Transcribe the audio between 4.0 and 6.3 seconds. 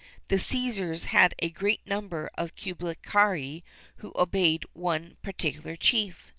obeyed one particular chief.